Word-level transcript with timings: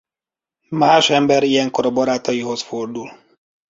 Más 0.79 1.09
ember 1.11 1.43
ilyenkor 1.43 1.85
a 1.85 1.89
barátaihoz 1.89 2.61
fordul. 2.63 3.09